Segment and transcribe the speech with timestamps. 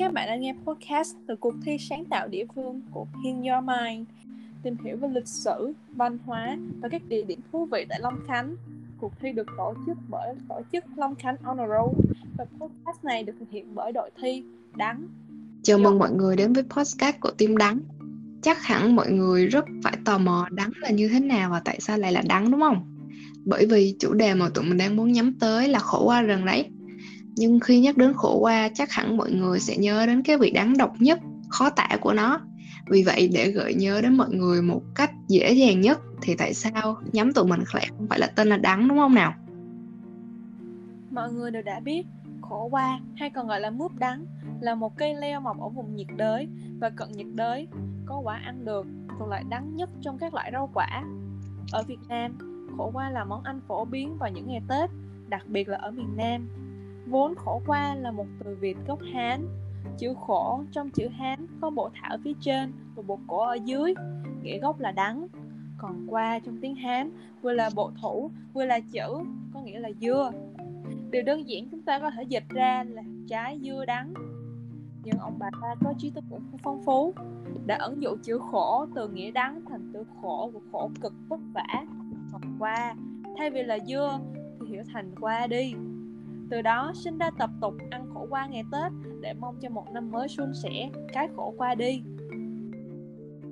[0.00, 3.64] các bạn đang nghe podcast từ cuộc thi sáng tạo địa phương của Pin Your
[3.64, 4.08] Mind
[4.62, 8.18] tìm hiểu về lịch sử, văn hóa và các địa điểm thú vị tại Long
[8.26, 8.56] Khánh.
[8.98, 13.22] Cuộc thi được tổ chức bởi tổ chức Long Khánh Honor Roll và podcast này
[13.22, 14.42] được thực hiện bởi đội thi
[14.76, 15.06] Đắng.
[15.62, 17.80] Chào mừng mọi người đến với podcast của team Đắng.
[18.42, 21.80] Chắc hẳn mọi người rất phải tò mò đắng là như thế nào và tại
[21.80, 22.96] sao lại là đắng đúng không?
[23.44, 26.44] Bởi vì chủ đề mà tụi mình đang muốn nhắm tới là khổ qua rừng
[26.44, 26.70] đấy
[27.40, 30.50] nhưng khi nhắc đến khổ qua, chắc hẳn mọi người sẽ nhớ đến cái vị
[30.50, 32.40] đắng độc nhất, khó tả của nó.
[32.86, 36.54] Vì vậy, để gợi nhớ đến mọi người một cách dễ dàng nhất, thì tại
[36.54, 39.34] sao nhắm tụi mình lại không phải là tên là đắng, đúng không nào?
[41.10, 42.06] Mọi người đều đã biết,
[42.40, 44.26] khổ qua, hay còn gọi là mướp đắng,
[44.60, 46.48] là một cây leo mọc ở vùng nhiệt đới,
[46.80, 47.68] và cận nhiệt đới,
[48.06, 48.86] có quả ăn được,
[49.18, 51.04] thuộc loại đắng nhất trong các loại rau quả.
[51.72, 52.38] Ở Việt Nam,
[52.76, 54.90] khổ qua là món ăn phổ biến vào những ngày Tết,
[55.28, 56.48] đặc biệt là ở miền Nam.
[57.06, 59.46] Vốn khổ qua là một từ Việt gốc Hán.
[59.98, 63.94] Chữ khổ trong chữ Hán có bộ thảo phía trên và bộ cổ ở dưới,
[64.42, 65.26] Nghĩa gốc là đắng.
[65.78, 67.10] Còn qua trong tiếng Hán,
[67.42, 69.08] vừa là bộ thủ, vừa là chữ,
[69.54, 70.32] có nghĩa là dưa.
[71.10, 74.14] Điều đơn giản chúng ta có thể dịch ra là trái dưa đắng.
[75.04, 77.14] Nhưng ông bà ta có trí thức cũng phong phú,
[77.66, 81.40] đã ẩn dụ chữ khổ từ nghĩa đắng thành từ khổ của khổ cực vất
[81.52, 81.86] vả.
[82.32, 82.94] Còn qua,
[83.38, 84.20] thay vì là dưa
[84.60, 85.74] thì hiểu thành qua đi
[86.50, 89.84] từ đó sinh ra tập tục ăn khổ qua ngày Tết để mong cho một
[89.92, 92.02] năm mới suôn sẻ, cái khổ qua đi.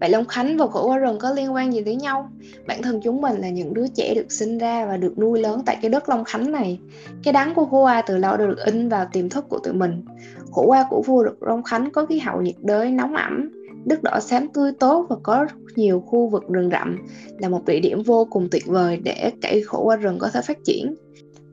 [0.00, 2.30] Vậy Long Khánh và khổ qua rừng có liên quan gì tới nhau?
[2.66, 5.62] Bản thân chúng mình là những đứa trẻ được sinh ra và được nuôi lớn
[5.66, 6.80] tại cái đất Long Khánh này.
[7.22, 9.74] Cái đắng của khổ qua từ lâu đã được in vào tiềm thức của tụi
[9.74, 10.04] mình.
[10.50, 13.50] Khổ qua của vua được Long Khánh có khí hậu nhiệt đới nóng ẩm,
[13.84, 16.98] đất đỏ xám tươi tốt và có rất nhiều khu vực rừng rậm
[17.38, 20.40] là một địa điểm vô cùng tuyệt vời để cây khổ qua rừng có thể
[20.42, 20.94] phát triển.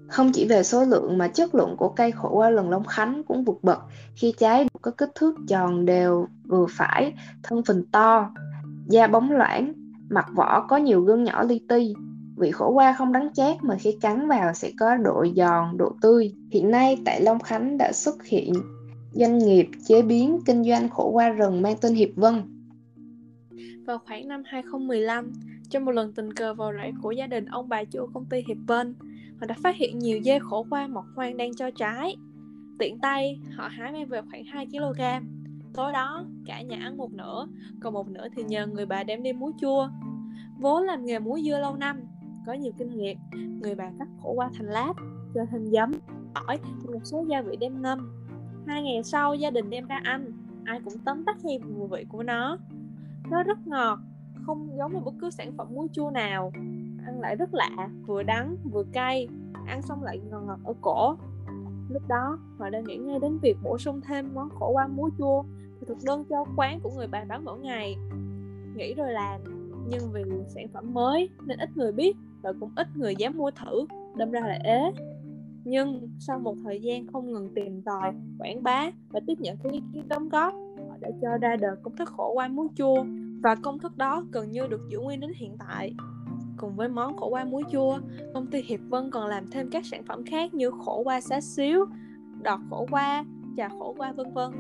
[0.08, 3.24] Không chỉ về số lượng mà chất lượng của cây khổ qua lần Long Khánh
[3.24, 3.80] cũng vượt bậc
[4.16, 8.30] khi trái có kích thước tròn đều vừa phải, thân phình to,
[8.88, 9.74] da bóng loãng,
[10.10, 11.94] mặt vỏ có nhiều gân nhỏ li ti.
[12.38, 15.92] Vị khổ qua không đắng chát mà khi cắn vào sẽ có độ giòn, độ
[16.02, 16.34] tươi.
[16.52, 18.54] Hiện nay tại Long Khánh đã xuất hiện
[19.14, 22.42] doanh nghiệp chế biến kinh doanh khổ qua rừng mang tên Hiệp Vân.
[23.86, 25.34] Vào khoảng năm 2015,
[25.70, 28.44] trong một lần tình cờ vào rẫy của gia đình ông bà chủ công ty
[28.48, 28.96] Hiệp Vân,
[29.40, 32.16] họ đã phát hiện nhiều dê khổ qua mọc hoang đang cho trái.
[32.80, 35.02] Tiện tay, họ hái mang về khoảng 2 kg.
[35.74, 37.48] Tối đó, cả nhà ăn một nửa,
[37.82, 39.90] còn một nửa thì nhờ người bà đem đi muối chua.
[40.60, 42.00] Vốn làm nghề muối dưa lâu năm,
[42.46, 43.18] có nhiều kinh nghiệm,
[43.62, 44.94] người bà cắt khổ qua thành lát,
[45.34, 45.92] cho thêm giấm,
[46.34, 46.58] tỏi,
[46.94, 48.12] một số gia vị đem ngâm.
[48.68, 50.32] Hai ngày sau, gia đình đem ra ăn,
[50.66, 52.58] ai cũng tấm tắt khen mùi vị của nó.
[53.32, 54.00] Nó rất ngọt,
[54.46, 56.52] không giống như bất cứ sản phẩm muối chua nào
[57.06, 59.28] ăn lại rất lạ, vừa đắng, vừa cay,
[59.68, 61.16] ăn xong lại ngọt ngọt ở cổ.
[61.90, 65.10] Lúc đó, họ đang nghĩ ngay đến việc bổ sung thêm món khổ qua muối
[65.18, 65.44] chua
[65.80, 67.96] thì thực đơn cho quán của người bạn bán mỗi ngày.
[68.76, 69.42] Nghĩ rồi làm,
[69.88, 73.52] nhưng vì sản phẩm mới nên ít người biết và cũng ít người dám mua
[73.52, 73.86] thử,
[74.16, 74.92] đâm ra là ế.
[75.64, 79.72] Nhưng sau một thời gian không ngừng tìm tòi, quảng bá và tiếp nhận các
[79.72, 80.54] ý kiến đóng góp,
[80.90, 83.06] họ đã cho ra đời công thức khổ qua muối chua.
[83.44, 85.94] Và công thức đó gần như được giữ nguyên đến hiện tại.
[86.66, 88.00] Cùng với món khổ qua muối chua,
[88.34, 91.42] công ty Hiệp Vân còn làm thêm các sản phẩm khác như khổ qua xá
[91.42, 91.86] xíu,
[92.42, 93.26] đọt khổ qua,
[93.58, 94.52] trà khổ qua vân vân.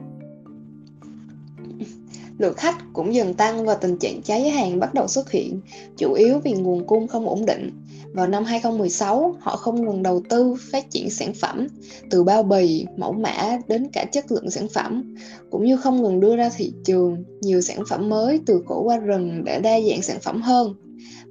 [2.37, 5.61] Lượng khách cũng dần tăng và tình trạng cháy hàng bắt đầu xuất hiện,
[5.97, 7.71] chủ yếu vì nguồn cung không ổn định.
[8.13, 11.67] Vào năm 2016, họ không ngừng đầu tư phát triển sản phẩm,
[12.09, 15.15] từ bao bì, mẫu mã đến cả chất lượng sản phẩm,
[15.51, 18.97] cũng như không ngừng đưa ra thị trường nhiều sản phẩm mới từ cổ qua
[18.97, 20.75] rừng để đa dạng sản phẩm hơn.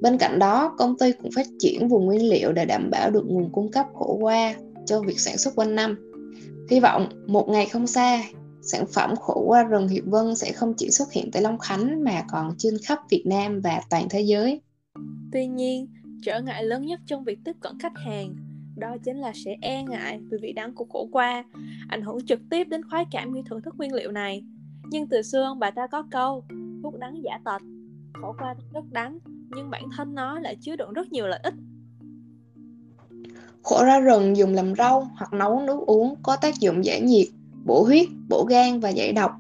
[0.01, 3.25] Bên cạnh đó, công ty cũng phát triển vùng nguyên liệu để đảm bảo được
[3.27, 4.55] nguồn cung cấp khổ qua
[4.87, 6.11] cho việc sản xuất quanh năm.
[6.71, 8.23] Hy vọng một ngày không xa,
[8.67, 12.05] sản phẩm khổ qua rừng Hiệp Vân sẽ không chỉ xuất hiện tại Long Khánh
[12.05, 14.61] mà còn trên khắp Việt Nam và toàn thế giới.
[15.33, 15.87] Tuy nhiên,
[16.23, 18.35] trở ngại lớn nhất trong việc tiếp cận khách hàng
[18.77, 21.45] đó chính là sẽ e ngại về vị đắng của khổ qua,
[21.89, 24.45] ảnh hưởng trực tiếp đến khoái cảm khi thưởng thức nguyên liệu này.
[24.91, 26.45] Nhưng từ xưa ông bà ta có câu,
[26.83, 27.63] thuốc đắng giả tật,
[28.13, 29.19] khổ qua rất đắng,
[29.57, 31.55] nhưng bản thân nó lại chứa đựng rất nhiều lợi ích.
[33.63, 37.27] Khổ ra rừng dùng làm rau hoặc nấu nước uống có tác dụng giải nhiệt,
[37.65, 39.31] bổ huyết, bổ gan và giải độc.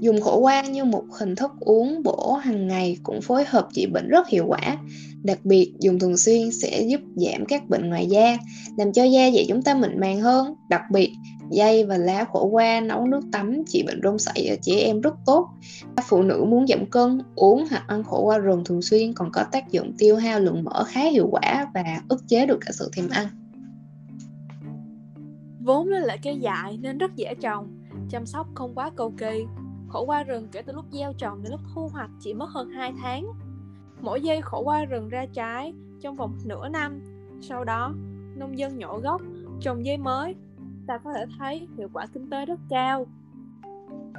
[0.00, 3.86] Dùng khổ qua như một hình thức uống bổ hàng ngày cũng phối hợp trị
[3.86, 4.76] bệnh rất hiệu quả.
[5.22, 8.38] Đặc biệt, dùng thường xuyên sẽ giúp giảm các bệnh ngoài da,
[8.76, 10.54] làm cho da dày chúng ta mịn màng hơn.
[10.68, 11.12] Đặc biệt,
[11.50, 15.00] dây và lá khổ qua nấu nước tắm trị bệnh rôm sảy ở trẻ em
[15.00, 15.48] rất tốt.
[15.96, 19.30] Các phụ nữ muốn giảm cân, uống hoặc ăn khổ qua rừng thường xuyên còn
[19.32, 22.70] có tác dụng tiêu hao lượng mỡ khá hiệu quả và ức chế được cả
[22.72, 23.26] sự thèm ăn.
[25.68, 27.68] Vốn là cây dại nên rất dễ trồng,
[28.10, 29.46] Chăm sóc không quá cầu kỳ,
[29.88, 32.70] khổ qua rừng kể từ lúc gieo trồng đến lúc thu hoạch chỉ mất hơn
[32.70, 33.26] 2 tháng.
[34.00, 37.00] Mỗi giây khổ qua rừng ra trái trong vòng nửa năm.
[37.40, 37.94] Sau đó,
[38.36, 39.22] nông dân nhổ gốc,
[39.60, 40.34] trồng dây mới.
[40.86, 43.06] Ta có thể thấy hiệu quả kinh tế rất cao.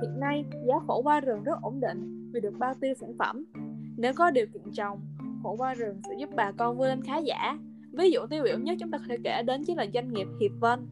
[0.01, 3.45] Hiện nay, giá khổ qua rừng rất ổn định vì được bao tiêu sản phẩm.
[3.97, 4.99] Nếu có điều kiện trồng,
[5.43, 7.57] khổ qua rừng sẽ giúp bà con vươn lên khá giả.
[7.91, 10.27] Ví dụ tiêu biểu nhất chúng ta có thể kể đến chính là doanh nghiệp
[10.41, 10.87] Hiệp Vân.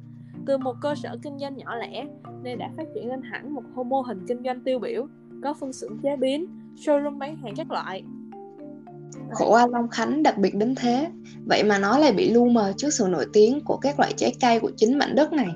[0.48, 2.06] Từ một cơ sở kinh doanh nhỏ lẻ
[2.44, 5.08] nên đã phát triển lên hẳn một mô hình kinh doanh tiêu biểu,
[5.44, 6.46] có phân xưởng chế biến,
[6.76, 8.04] showroom bán hàng các loại.
[9.32, 11.08] Khổ qua Long Khánh đặc biệt đến thế,
[11.46, 14.34] vậy mà nó lại bị lu mờ trước sự nổi tiếng của các loại trái
[14.42, 15.48] cây của chính mảnh đất này.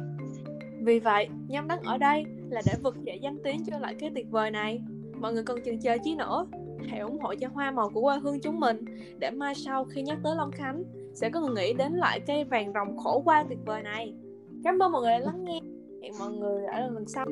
[0.84, 4.12] Vì vậy, nhóm đăng ở đây là để vực dậy danh tiếng cho lại cái
[4.16, 4.82] tuyệt vời này.
[5.20, 6.46] Mọi người còn chần chờ chi nữa,
[6.90, 8.86] hãy ủng hộ cho hoa màu của quê hương chúng mình
[9.20, 10.84] để mai sau khi nhắc tới Long Khánh
[11.14, 14.14] sẽ có người nghĩ đến lại cây vàng rồng khổ qua tuyệt vời này.
[14.64, 15.60] Cảm ơn mọi người đã lắng nghe.
[16.02, 17.26] Hẹn mọi người ở lần sau.